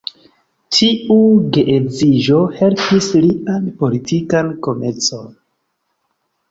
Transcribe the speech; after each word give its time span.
Tiu 0.77 1.17
geedziĝo 1.57 2.39
helpis 2.61 3.11
lian 3.27 3.69
politikan 3.83 4.53
komencon. 4.69 5.31